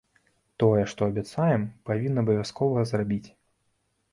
[0.61, 3.29] Тое, што абяцаем, павінны абавязкова зрабіць.